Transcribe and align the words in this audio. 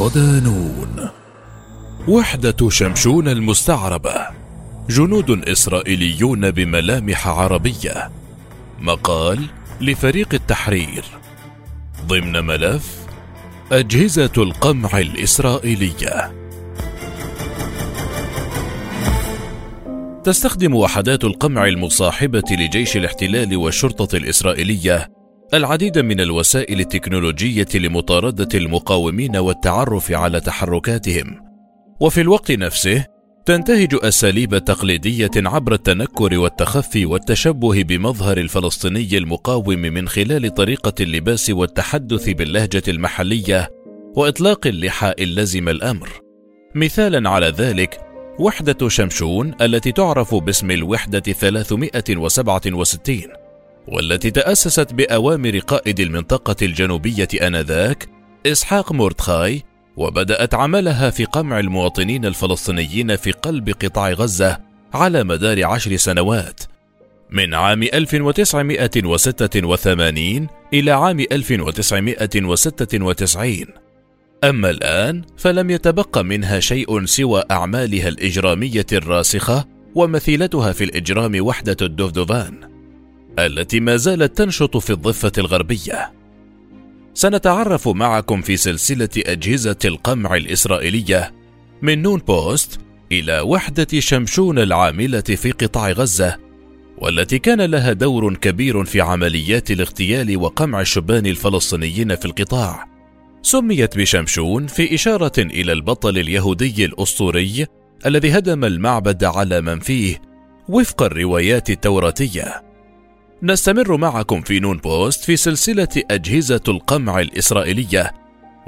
صدانون. 0.00 1.08
وحدة 2.08 2.70
شمشون 2.70 3.28
المستعربة 3.28 4.26
جنود 4.90 5.48
إسرائيليون 5.48 6.50
بملامح 6.50 7.28
عربية. 7.28 8.10
مقال 8.78 9.46
لفريق 9.80 10.34
التحرير. 10.34 11.04
ضمن 12.06 12.46
ملف 12.46 12.96
أجهزة 13.72 14.32
القمع 14.38 14.98
الإسرائيلية. 14.98 16.32
تستخدم 20.24 20.74
وحدات 20.74 21.24
القمع 21.24 21.66
المصاحبة 21.66 22.44
لجيش 22.50 22.96
الاحتلال 22.96 23.56
والشرطة 23.56 24.16
الإسرائيلية 24.16 25.19
العديد 25.54 25.98
من 25.98 26.20
الوسائل 26.20 26.80
التكنولوجية 26.80 27.66
لمطاردة 27.74 28.48
المقاومين 28.54 29.36
والتعرف 29.36 30.12
على 30.12 30.40
تحركاتهم. 30.40 31.40
وفي 32.00 32.20
الوقت 32.20 32.52
نفسه 32.52 33.06
تنتهج 33.46 33.96
أساليب 34.02 34.58
تقليدية 34.58 35.30
عبر 35.36 35.72
التنكر 35.72 36.38
والتخفي 36.38 37.06
والتشبه 37.06 37.82
بمظهر 37.82 38.38
الفلسطيني 38.38 39.18
المقاوم 39.18 39.78
من 39.78 40.08
خلال 40.08 40.54
طريقة 40.54 40.94
اللباس 41.00 41.50
والتحدث 41.50 42.28
باللهجة 42.28 42.82
المحلية 42.88 43.68
وإطلاق 44.16 44.66
اللحى 44.66 45.14
لزم 45.18 45.68
الأمر. 45.68 46.08
مثالا 46.74 47.30
على 47.30 47.46
ذلك 47.46 48.00
وحدة 48.38 48.88
شمشون 48.88 49.54
التي 49.60 49.92
تعرف 49.92 50.34
باسم 50.34 50.70
الوحدة 50.70 51.20
367 51.20 53.39
والتي 53.90 54.30
تأسست 54.30 54.94
بأوامر 54.94 55.58
قائد 55.58 56.00
المنطقة 56.00 56.56
الجنوبية 56.62 57.28
آنذاك 57.42 58.08
إسحاق 58.46 58.92
مورتخاي 58.92 59.62
وبدأت 59.96 60.54
عملها 60.54 61.10
في 61.10 61.24
قمع 61.24 61.60
المواطنين 61.60 62.24
الفلسطينيين 62.24 63.16
في 63.16 63.32
قلب 63.32 63.70
قطاع 63.70 64.10
غزة 64.10 64.60
على 64.94 65.24
مدار 65.24 65.64
عشر 65.64 65.96
سنوات 65.96 66.60
من 67.30 67.54
عام 67.54 67.82
1986 67.82 70.46
إلى 70.74 70.90
عام 70.90 71.20
1996 71.20 73.66
أما 74.44 74.70
الآن 74.70 75.22
فلم 75.36 75.70
يتبق 75.70 76.18
منها 76.18 76.60
شيء 76.60 77.04
سوى 77.04 77.42
أعمالها 77.50 78.08
الإجرامية 78.08 78.86
الراسخة 78.92 79.68
ومثيلتها 79.94 80.72
في 80.72 80.84
الإجرام 80.84 81.46
وحدة 81.46 81.76
الدفدفان 81.82 82.69
التي 83.38 83.80
ما 83.80 83.96
زالت 83.96 84.38
تنشط 84.38 84.76
في 84.76 84.90
الضفة 84.90 85.32
الغربية 85.38 86.12
سنتعرف 87.14 87.88
معكم 87.88 88.42
في 88.42 88.56
سلسلة 88.56 89.08
أجهزة 89.18 89.76
القمع 89.84 90.36
الإسرائيلية 90.36 91.32
من 91.82 92.02
نون 92.02 92.18
بوست 92.18 92.80
إلى 93.12 93.40
وحدة 93.40 94.00
شمشون 94.00 94.58
العاملة 94.58 95.20
في 95.20 95.50
قطاع 95.50 95.90
غزة 95.90 96.36
والتي 96.98 97.38
كان 97.38 97.60
لها 97.60 97.92
دور 97.92 98.34
كبير 98.34 98.84
في 98.84 99.00
عمليات 99.00 99.70
الاغتيال 99.70 100.36
وقمع 100.36 100.80
الشبان 100.80 101.26
الفلسطينيين 101.26 102.16
في 102.16 102.24
القطاع. 102.24 102.86
سميت 103.42 103.96
بشمشون 103.98 104.66
في 104.66 104.94
إشارة 104.94 105.32
إلى 105.38 105.72
البطل 105.72 106.18
اليهودي 106.18 106.84
الأسطوري 106.84 107.66
الذي 108.06 108.38
هدم 108.38 108.64
المعبد 108.64 109.24
على 109.24 109.60
من 109.60 109.80
فيه 109.80 110.20
وفق 110.68 111.02
الروايات 111.02 111.70
التوراتية. 111.70 112.69
نستمر 113.42 113.96
معكم 113.96 114.40
في 114.40 114.60
نون 114.60 114.76
بوست 114.76 115.24
في 115.24 115.36
سلسلة 115.36 115.88
أجهزة 116.10 116.60
القمع 116.68 117.20
الإسرائيلية 117.20 118.14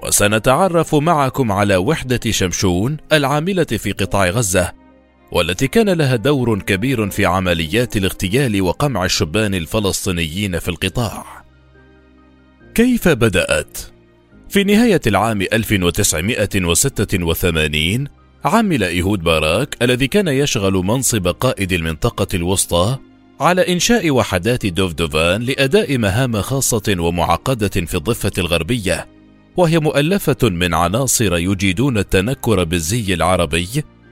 وسنتعرف 0.02 0.94
معكم 0.94 1.52
على 1.52 1.76
وحدة 1.76 2.20
شمشون 2.30 2.96
العاملة 3.12 3.64
في 3.64 3.92
قطاع 3.92 4.28
غزة 4.28 4.72
والتي 5.32 5.68
كان 5.68 5.90
لها 5.90 6.16
دور 6.16 6.58
كبير 6.58 7.10
في 7.10 7.26
عمليات 7.26 7.96
الاغتيال 7.96 8.62
وقمع 8.62 9.04
الشبان 9.04 9.54
الفلسطينيين 9.54 10.58
في 10.58 10.68
القطاع. 10.68 11.44
كيف 12.74 13.08
بدأت؟ 13.08 13.78
في 14.48 14.64
نهاية 14.64 15.00
العام 15.06 15.42
1986 15.42 18.08
عمل 18.44 18.84
إيهود 18.84 19.22
باراك 19.22 19.76
الذي 19.82 20.06
كان 20.06 20.28
يشغل 20.28 20.72
منصب 20.72 21.28
قائد 21.28 21.72
المنطقة 21.72 22.26
الوسطى 22.34 22.98
على 23.40 23.72
إنشاء 23.72 24.10
وحدات 24.10 24.66
دوفدوفان 24.66 25.42
لأداء 25.42 25.98
مهام 25.98 26.40
خاصة 26.40 26.96
ومعقدة 26.98 27.68
في 27.68 27.94
الضفة 27.94 28.32
الغربية، 28.38 29.08
وهي 29.56 29.78
مؤلفة 29.78 30.36
من 30.42 30.74
عناصر 30.74 31.36
يجيدون 31.36 31.98
التنكر 31.98 32.64
بالزي 32.64 33.14
العربي 33.14 33.68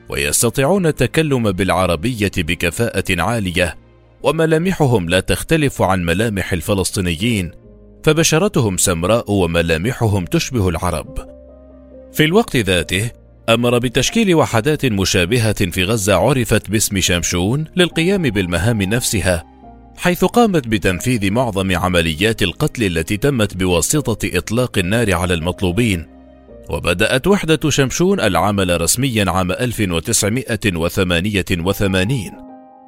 ويستطيعون 0.09 0.87
التكلم 0.87 1.53
بالعربية 1.53 2.33
بكفاءة 2.39 3.05
عالية، 3.23 3.77
وملامحهم 4.23 5.09
لا 5.09 5.21
تختلف 5.21 5.83
عن 5.83 6.05
ملامح 6.05 6.53
الفلسطينيين، 6.53 7.51
فبشرتهم 8.05 8.77
سمراء 8.77 9.31
وملامحهم 9.33 10.25
تشبه 10.25 10.69
العرب. 10.69 11.19
في 12.13 12.25
الوقت 12.25 12.57
ذاته 12.57 13.11
أمر 13.55 13.79
بتشكيل 13.79 14.35
وحدات 14.35 14.87
مشابهة 14.87 15.71
في 15.71 15.85
غزة 15.85 16.15
عرفت 16.15 16.71
باسم 16.71 17.01
شمشون 17.01 17.65
للقيام 17.77 18.23
بالمهام 18.23 18.83
نفسها، 18.83 19.45
حيث 19.97 20.25
قامت 20.25 20.69
بتنفيذ 20.69 21.31
معظم 21.31 21.77
عمليات 21.77 22.43
القتل 22.43 22.85
التي 22.85 23.17
تمت 23.17 23.57
بواسطة 23.57 24.39
إطلاق 24.39 24.79
النار 24.79 25.15
على 25.15 25.35
المطلوبين. 25.35 26.07
وبدأت 26.71 27.27
وحدة 27.27 27.71
شمشون 27.71 28.21
العمل 28.21 28.81
رسميا 28.81 29.31
عام 29.31 29.53
1988 29.53 32.31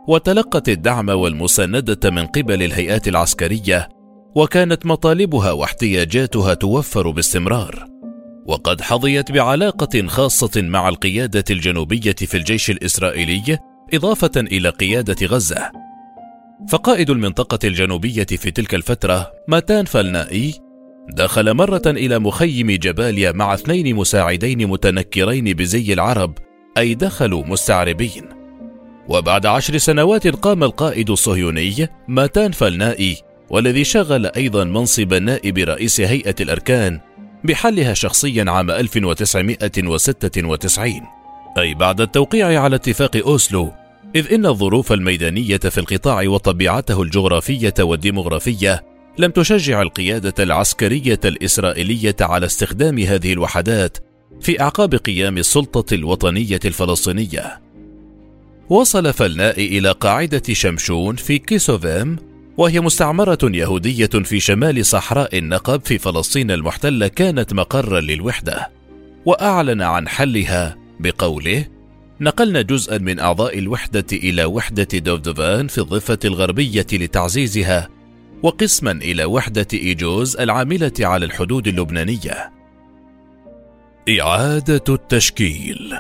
وتلقت 0.09 0.69
الدعم 0.69 1.09
والمساندة 1.09 2.11
من 2.11 2.27
قبل 2.27 2.63
الهيئات 2.63 3.09
العسكرية 3.09 3.89
وكانت 4.35 4.87
مطالبها 4.87 5.53
واحتياجاتها 5.53 6.55
توفر 6.55 7.11
باستمرار 7.11 7.92
وقد 8.47 8.81
حظيت 8.81 9.33
بعلاقة 9.33 10.07
خاصة 10.07 10.63
مع 10.63 10.89
القيادة 10.89 11.45
الجنوبية 11.51 12.15
في 12.15 12.37
الجيش 12.37 12.71
الإسرائيلي 12.71 13.59
إضافة 13.95 14.31
إلى 14.37 14.69
قيادة 14.69 15.27
غزة. 15.27 15.71
فقائد 16.69 17.11
المنطقة 17.11 17.59
الجنوبية 17.65 18.25
في 18.25 18.51
تلك 18.51 18.75
الفترة 18.75 19.33
ماتان 19.49 19.85
فالنائي 19.85 20.55
دخل 21.09 21.55
مرة 21.55 21.83
إلى 21.87 22.19
مخيم 22.19 22.71
جباليا 22.71 23.33
مع 23.33 23.55
اثنين 23.55 23.97
مساعدين 23.97 24.67
متنكرين 24.67 25.45
بزي 25.45 25.93
العرب 25.93 26.39
أي 26.79 26.95
دخلوا 26.95 27.47
مستعربين. 27.47 28.25
وبعد 29.09 29.47
عشر 29.47 29.79
سنوات 29.79 30.27
قام 30.27 30.65
القائد 30.65 31.11
الصهيوني 31.11 31.89
ماتان 32.09 32.53
فالنائي 32.53 33.17
والذي 33.51 33.85
شغل 33.85 34.27
أيضا 34.27 34.65
منصب 34.65 35.15
نائب 35.15 35.59
رئيس 35.59 36.01
هيئة 36.01 36.35
الأركان 36.41 37.01
بحلها 37.45 37.95
شخصيا 37.95 38.51
عام 38.51 38.71
1996 38.71 41.01
أي 41.59 41.75
بعد 41.75 42.01
التوقيع 42.01 42.63
على 42.63 42.77
اتفاق 42.77 43.17
أوسلو 43.17 43.73
إذ 44.17 44.33
إن 44.33 44.47
الظروف 44.47 44.93
الميدانية 44.93 45.57
في 45.57 45.79
القطاع 45.79 46.29
وطبيعته 46.29 47.03
الجغرافية 47.03 47.75
والديمغرافية 47.81 48.85
لم 49.19 49.31
تشجع 49.31 49.83
القيادة 49.83 50.45
العسكرية 50.45 51.21
الإسرائيلية 51.25 52.17
على 52.21 52.47
استخدام 52.47 52.99
هذه 52.99 53.33
الوحدات 53.33 53.99
في 54.41 54.61
أعقاب 54.61 54.95
قيام 54.95 55.39
السلطة 55.39 55.95
الوطنية 55.95 56.61
الفلسطينية. 56.65 57.61
وصل 58.69 59.13
فلناء 59.13 59.61
إلى 59.61 59.93
قاعدة 59.93 60.43
شمشون 60.53 61.17
في 61.17 61.39
كيسوفيم 61.39 62.17
وهي 62.57 62.81
مستعمرة 62.81 63.39
يهودية 63.43 64.07
في 64.07 64.41
شمال 64.41 64.87
صحراء 64.87 65.39
النقب 65.39 65.81
في 65.85 65.99
فلسطين 65.99 66.51
المحتلة 66.51 67.09
كانت 67.09 67.53
مقرا 67.53 68.01
للوحدة، 68.01 68.71
وأعلن 69.27 69.83
عن 69.83 70.09
حلها 70.09 70.77
بقوله: 71.01 71.67
نقلنا 72.21 72.63
جزءا 72.63 72.99
من 72.99 73.21
أعضاء 73.21 73.59
الوحدة 73.59 74.07
إلى 74.13 74.45
وحدة 74.45 74.99
دوفدوفان 74.99 75.67
في 75.67 75.79
الضفة 75.79 76.19
الغربية 76.25 76.87
لتعزيزها، 76.93 77.89
وقسما 78.43 78.93
إلى 78.93 79.25
وحدة 79.25 79.67
إيجوز 79.75 80.37
العاملة 80.37 80.93
على 81.01 81.25
الحدود 81.27 81.69
اللبنانية. 81.69 82.53
إعادة 84.21 84.85
التشكيل 84.89 85.99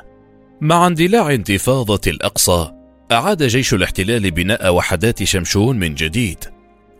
مع 0.60 0.86
اندلاع 0.86 1.34
انتفاضة 1.34 2.00
الأقصى 2.06 2.81
أعاد 3.12 3.42
جيش 3.42 3.74
الاحتلال 3.74 4.30
بناء 4.30 4.74
وحدات 4.74 5.24
شمشون 5.24 5.78
من 5.78 5.94
جديد 5.94 6.38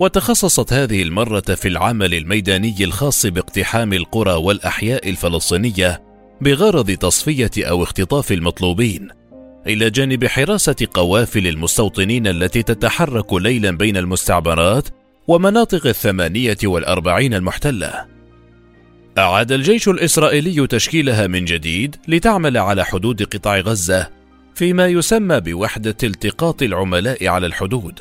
وتخصصت 0.01 0.73
هذه 0.73 1.03
المرة 1.03 1.41
في 1.41 1.69
العمل 1.69 2.15
الميداني 2.15 2.77
الخاص 2.81 3.27
باقتحام 3.27 3.93
القرى 3.93 4.33
والأحياء 4.33 5.09
الفلسطينية 5.09 6.03
بغرض 6.41 6.91
تصفية 6.91 7.51
أو 7.59 7.83
اختطاف 7.83 8.33
المطلوبين 8.33 9.09
إلى 9.67 9.91
جانب 9.91 10.27
حراسة 10.27 10.77
قوافل 10.95 11.47
المستوطنين 11.47 12.27
التي 12.27 12.63
تتحرك 12.63 13.33
ليلا 13.33 13.71
بين 13.71 13.97
المستعمرات 13.97 14.89
ومناطق 15.29 15.87
الثمانية 15.87 16.59
والأربعين 16.65 17.35
المحتلة. 17.35 18.05
أعاد 19.19 19.53
الجيش 19.53 19.89
الإسرائيلي 19.89 20.67
تشكيلها 20.67 21.27
من 21.27 21.45
جديد 21.45 21.97
لتعمل 22.09 22.59
على 22.59 22.85
حدود 22.85 23.23
قطاع 23.23 23.61
غزة 23.61 24.22
فيما 24.55 24.87
يسمى 24.87 25.41
بوحدة 25.41 25.97
التقاط 26.03 26.63
العملاء 26.63 27.27
على 27.29 27.47
الحدود 27.47 28.01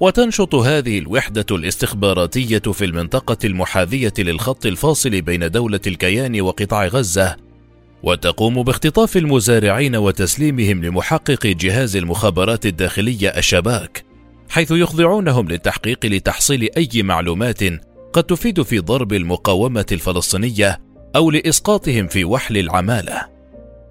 وتنشط 0.00 0.54
هذه 0.54 0.98
الوحدة 0.98 1.46
الاستخباراتية 1.50 2.58
في 2.58 2.84
المنطقة 2.84 3.36
المحاذية 3.44 4.12
للخط 4.18 4.66
الفاصل 4.66 5.20
بين 5.20 5.50
دولة 5.50 5.80
الكيان 5.86 6.40
وقطاع 6.40 6.86
غزة 6.86 7.36
وتقوم 8.02 8.62
باختطاف 8.62 9.16
المزارعين 9.16 9.96
وتسليمهم 9.96 10.84
لمحقق 10.84 11.46
جهاز 11.46 11.96
المخابرات 11.96 12.66
الداخلية 12.66 13.28
الشباك 13.28 14.04
حيث 14.48 14.70
يخضعونهم 14.70 15.48
للتحقيق 15.48 16.06
لتحصيل 16.06 16.68
أي 16.76 17.02
معلومات 17.02 17.60
قد 18.12 18.24
تفيد 18.24 18.62
في 18.62 18.78
ضرب 18.78 19.12
المقاومة 19.12 19.86
الفلسطينية 19.92 20.80
أو 21.16 21.30
لإسقاطهم 21.30 22.06
في 22.06 22.24
وحل 22.24 22.58
العمالة. 22.58 23.37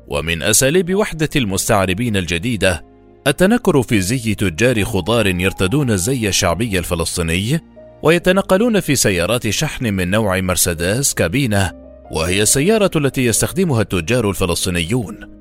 ومن 0.08 0.44
أساليب 0.44 0.96
وحدة 0.96 1.30
المستعربين 1.36 2.18
الجديدة 2.18 2.86
التنكر 3.28 3.82
في 3.82 4.02
زي 4.02 4.36
تجار 4.36 4.84
خضار 4.84 5.28
يرتدون 5.28 5.92
الزي 5.92 6.28
الشعبي 6.28 6.80
الفلسطيني 6.80 7.60
ويتنقلون 8.04 8.80
في 8.80 8.96
سيارات 8.96 9.50
شحن 9.50 9.94
من 9.94 10.10
نوع 10.10 10.42
مرسيدس 10.42 11.14
كابينة 11.14 11.72
وهي 12.12 12.42
السيارة 12.42 12.92
التي 12.96 13.26
يستخدمها 13.26 13.82
التجار 13.82 14.30
الفلسطينيون. 14.30 15.38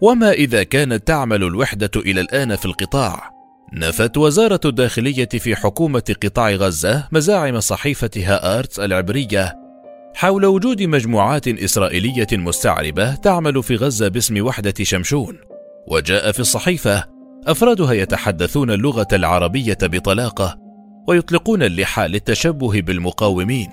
وما 0.00 0.32
إذا 0.32 0.62
كانت 0.62 1.06
تعمل 1.06 1.44
الوحدة 1.44 1.90
إلى 1.96 2.20
الآن 2.20 2.56
في 2.56 2.66
القطاع 2.66 3.30
نفت 3.72 4.16
وزارة 4.16 4.60
الداخلية 4.64 5.28
في 5.28 5.56
حكومة 5.56 6.14
قطاع 6.22 6.50
غزة 6.50 7.08
مزاعم 7.12 7.60
صحيفة 7.60 8.10
هآرتس 8.16 8.80
العبرية 8.80 9.61
حول 10.14 10.46
وجود 10.46 10.82
مجموعات 10.82 11.48
إسرائيلية 11.48 12.26
مستعربة 12.32 13.14
تعمل 13.14 13.62
في 13.62 13.76
غزة 13.76 14.08
باسم 14.08 14.46
وحدة 14.46 14.74
شمشون، 14.82 15.38
وجاء 15.88 16.32
في 16.32 16.40
الصحيفة 16.40 17.04
أفرادها 17.46 17.92
يتحدثون 17.92 18.70
اللغة 18.70 19.08
العربية 19.12 19.78
بطلاقة، 19.82 20.58
ويطلقون 21.08 21.62
اللحى 21.62 22.08
للتشبه 22.08 22.80
بالمقاومين، 22.80 23.68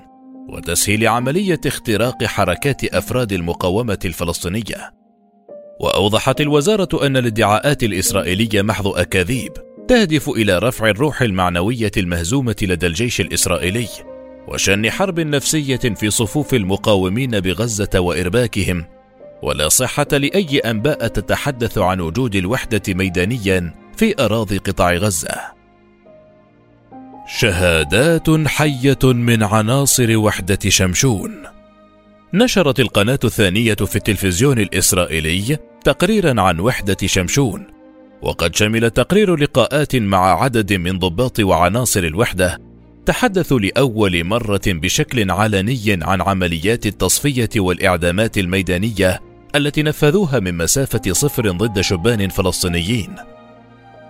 وتسهيل 0.49 1.07
عملية 1.07 1.61
اختراق 1.65 2.23
حركات 2.23 2.83
أفراد 2.83 3.33
المقاومة 3.33 3.99
الفلسطينية. 4.05 4.93
وأوضحت 5.79 6.41
الوزارة 6.41 7.05
أن 7.05 7.17
الادعاءات 7.17 7.83
الإسرائيلية 7.83 8.61
محض 8.61 8.87
أكاذيب، 8.87 9.51
تهدف 9.87 10.29
إلى 10.29 10.59
رفع 10.59 10.89
الروح 10.89 11.21
المعنوية 11.21 11.91
المهزومة 11.97 12.55
لدى 12.61 12.87
الجيش 12.87 13.21
الإسرائيلي 13.21 13.87
وشن 14.49 14.91
حرب 14.91 15.19
نفسية 15.19 15.75
في 15.75 16.09
صفوف 16.09 16.53
المقاومين 16.53 17.39
بغزة 17.39 17.99
وإرباكهم 17.99 18.85
ولا 19.43 19.69
صحة 19.69 20.07
لأي 20.11 20.59
أنباء 20.59 21.07
تتحدث 21.07 21.77
عن 21.77 21.99
وجود 22.01 22.35
الوحدة 22.35 22.81
ميدانيا 22.87 23.73
في 23.97 24.15
أراضي 24.19 24.57
قطاع 24.57 24.93
غزة. 24.93 25.35
شهادات 27.39 28.47
حية 28.47 28.99
من 29.03 29.43
عناصر 29.43 30.17
وحدة 30.17 30.59
شمشون. 30.67 31.43
نشرت 32.33 32.79
القناة 32.79 33.19
الثانية 33.23 33.73
في 33.73 33.95
التلفزيون 33.95 34.59
الإسرائيلي 34.59 35.57
تقريرا 35.83 36.41
عن 36.41 36.59
وحدة 36.59 36.97
شمشون 37.05 37.67
وقد 38.21 38.55
شمل 38.55 38.89
تقرير 38.89 39.35
لقاءات 39.35 39.95
مع 39.95 40.43
عدد 40.43 40.73
من 40.73 40.99
ضباط 40.99 41.39
وعناصر 41.39 41.99
الوحدة 42.03 42.68
تحدثوا 43.09 43.59
لأول 43.59 44.23
مرة 44.23 44.61
بشكل 44.67 45.31
علني 45.31 45.99
عن 46.01 46.21
عمليات 46.21 46.85
التصفية 46.85 47.49
والإعدامات 47.55 48.37
الميدانية 48.37 49.21
التي 49.55 49.83
نفذوها 49.83 50.39
من 50.39 50.57
مسافة 50.57 51.01
صفر 51.11 51.51
ضد 51.51 51.81
شبان 51.81 52.29
فلسطينيين. 52.29 53.15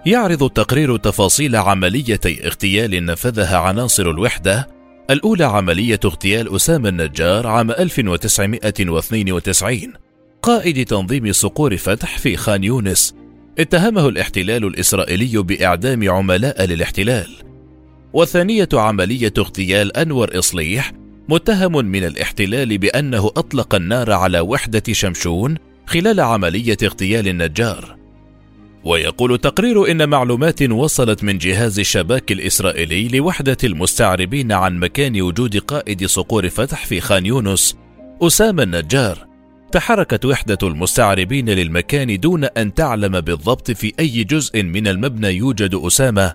يعرض 0.05 0.43
التقرير 0.43 0.97
تفاصيل 0.97 1.55
عمليتي 1.55 2.47
اغتيال 2.47 3.05
نفذها 3.05 3.57
عناصر 3.57 4.09
الوحدة. 4.09 4.67
الأولى 5.09 5.43
عملية 5.43 5.99
اغتيال 6.05 6.55
أسامة 6.55 6.89
النجار 6.89 7.47
عام 7.47 7.71
1992 7.71 9.93
قائد 10.41 10.85
تنظيم 10.85 11.31
صقور 11.31 11.77
فتح 11.77 12.17
في 12.17 12.37
خان 12.37 12.63
يونس. 12.63 13.15
اتهمه 13.59 14.09
الاحتلال 14.09 14.65
الإسرائيلي 14.65 15.43
بإعدام 15.43 16.09
عملاء 16.09 16.65
للاحتلال. 16.65 17.48
والثانية 18.13 18.69
عملية 18.73 19.33
اغتيال 19.37 19.97
أنور 19.97 20.39
إصليح 20.39 20.91
متهم 21.29 21.85
من 21.85 22.03
الاحتلال 22.03 22.77
بأنه 22.77 23.27
أطلق 23.27 23.75
النار 23.75 24.11
على 24.11 24.39
وحدة 24.39 24.83
شمشون 24.91 25.55
خلال 25.85 26.19
عملية 26.19 26.77
اغتيال 26.83 27.27
النجار. 27.27 27.95
ويقول 28.83 29.33
التقرير 29.33 29.91
إن 29.91 30.09
معلومات 30.09 30.61
وصلت 30.63 31.23
من 31.23 31.37
جهاز 31.37 31.79
الشباك 31.79 32.31
الإسرائيلي 32.31 33.07
لوحدة 33.07 33.57
المستعربين 33.63 34.51
عن 34.51 34.79
مكان 34.79 35.21
وجود 35.21 35.57
قائد 35.57 36.05
صقور 36.05 36.49
فتح 36.49 36.85
في 36.85 37.01
خان 37.01 37.25
يونس 37.25 37.75
أسامة 38.21 38.63
النجار. 38.63 39.27
تحركت 39.71 40.25
وحدة 40.25 40.57
المستعربين 40.63 41.49
للمكان 41.49 42.19
دون 42.19 42.43
أن 42.43 42.73
تعلم 42.73 43.21
بالضبط 43.21 43.71
في 43.71 43.93
أي 43.99 44.23
جزء 44.23 44.63
من 44.63 44.87
المبنى 44.87 45.27
يوجد 45.27 45.75
أسامة 45.75 46.33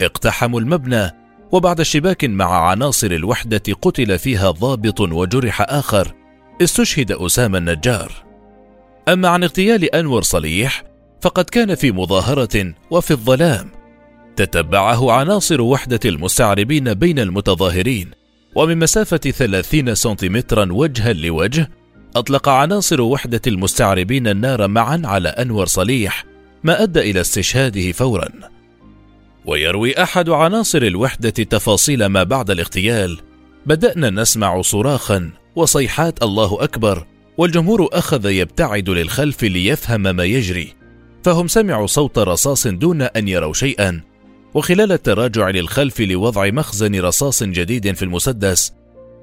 اقتحموا 0.00 0.60
المبنى 0.60 1.10
وبعد 1.52 1.80
اشتباك 1.80 2.24
مع 2.24 2.70
عناصر 2.70 3.06
الوحدة 3.06 3.62
قتل 3.82 4.18
فيها 4.18 4.50
ضابط 4.50 5.00
وجرح 5.00 5.60
آخر 5.68 6.14
استشهد 6.62 7.12
أسامة 7.12 7.58
النجار. 7.58 8.12
أما 9.08 9.28
عن 9.28 9.42
اغتيال 9.42 9.94
أنور 9.94 10.22
صليح 10.22 10.82
فقد 11.20 11.44
كان 11.44 11.74
في 11.74 11.92
مظاهرة 11.92 12.74
وفي 12.90 13.10
الظلام. 13.10 13.70
تتبعه 14.36 15.12
عناصر 15.12 15.60
وحدة 15.60 16.00
المستعربين 16.04 16.94
بين 16.94 17.18
المتظاهرين 17.18 18.10
ومن 18.54 18.78
مسافة 18.78 19.16
ثلاثين 19.16 19.94
سنتيمترا 19.94 20.72
وجها 20.72 21.12
لوجه 21.12 21.70
أطلق 22.16 22.48
عناصر 22.48 23.00
وحدة 23.00 23.40
المستعربين 23.46 24.28
النار 24.28 24.68
معا 24.68 25.02
على 25.04 25.28
أنور 25.28 25.66
صليح 25.66 26.24
ما 26.64 26.82
أدى 26.82 27.10
إلى 27.10 27.20
استشهاده 27.20 27.92
فورا. 27.92 28.28
ويروي 29.50 30.02
أحد 30.02 30.28
عناصر 30.28 30.82
الوحدة 30.82 31.30
تفاصيل 31.30 32.06
ما 32.06 32.22
بعد 32.22 32.50
الاغتيال. 32.50 33.20
بدأنا 33.66 34.10
نسمع 34.10 34.62
صراخا 34.62 35.30
وصيحات 35.56 36.22
الله 36.22 36.64
أكبر 36.64 37.06
والجمهور 37.38 37.88
أخذ 37.92 38.26
يبتعد 38.30 38.90
للخلف 38.90 39.42
ليفهم 39.42 40.00
ما 40.00 40.24
يجري. 40.24 40.74
فهم 41.24 41.48
سمعوا 41.48 41.86
صوت 41.86 42.18
رصاص 42.18 42.66
دون 42.66 43.02
أن 43.02 43.28
يروا 43.28 43.52
شيئا. 43.52 44.00
وخلال 44.54 44.92
التراجع 44.92 45.50
للخلف 45.50 46.00
لوضع 46.00 46.50
مخزن 46.50 47.00
رصاص 47.00 47.42
جديد 47.42 47.94
في 47.94 48.02
المسدس 48.02 48.72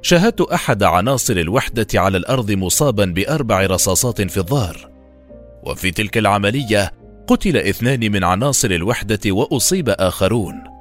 شاهدت 0.01 0.41
أحد 0.41 0.83
عناصر 0.83 1.37
الوحدة 1.37 1.87
على 1.95 2.17
الأرض 2.17 2.51
مصابا 2.51 3.05
بأربع 3.05 3.65
رصاصات 3.65 4.21
في 4.21 4.37
الظهر. 4.37 4.89
وفي 5.63 5.91
تلك 5.91 6.17
العملية 6.17 6.93
قتل 7.27 7.57
اثنان 7.57 8.11
من 8.11 8.23
عناصر 8.23 8.71
الوحدة 8.71 9.19
وأصيب 9.31 9.89
آخرون. 9.89 10.77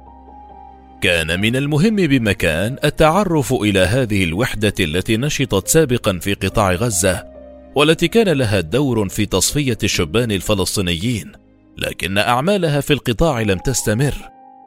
كان 1.01 1.39
من 1.39 1.55
المهم 1.55 1.95
بمكان 1.95 2.77
التعرف 2.83 3.53
إلى 3.53 3.79
هذه 3.79 4.23
الوحدة 4.23 4.73
التي 4.79 5.17
نشطت 5.17 5.67
سابقا 5.67 6.19
في 6.19 6.33
قطاع 6.33 6.71
غزة 6.71 7.25
والتي 7.75 8.07
كان 8.07 8.29
لها 8.29 8.59
دور 8.59 9.09
في 9.09 9.25
تصفية 9.25 9.77
الشبان 9.83 10.31
الفلسطينيين 10.31 11.31
لكن 11.77 12.17
أعمالها 12.17 12.81
في 12.81 12.93
القطاع 12.93 13.41
لم 13.41 13.57
تستمر 13.57 14.13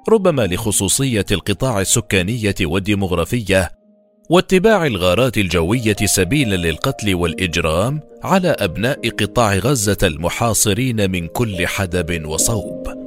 ربما 0.09 0.47
لخصوصية 0.47 1.27
القطاع 1.33 1.81
السكانية 1.81 2.55
والديمغرافية 2.61 3.71
واتباع 4.31 4.87
الغارات 4.87 5.39
الجوية 5.39 5.97
سبيلا 6.05 6.57
للقتل 6.57 7.15
والإجرام 7.15 8.01
على 8.23 8.49
أبناء 8.49 9.09
قطاع 9.09 9.55
غزة 9.55 9.97
المحاصرين 10.03 11.11
من 11.11 11.27
كل 11.27 11.67
حدب 11.67 12.27
وصوب. 12.27 13.00